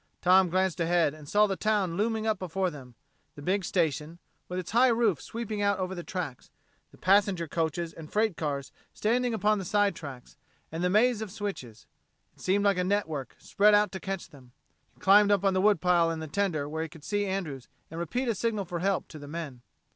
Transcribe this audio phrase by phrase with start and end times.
[0.19, 2.95] Tom glanced ahead and saw the town looming up before them
[3.35, 4.17] the big station,
[4.49, 6.49] with its high roof sweeping out over the tracks,
[6.89, 10.37] the passenger coaches and freight cars standing upon the side tracks,
[10.71, 11.85] and the maze of switches.
[12.33, 14.53] It seemed like a network, spread out to catch them.
[14.95, 17.67] He climbed up on the wood pile in the tender where he could see Andrews
[17.91, 19.61] and repeat a signal for help to the men.